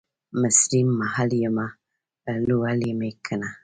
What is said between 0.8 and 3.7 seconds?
محل یمه، لولی مې کنه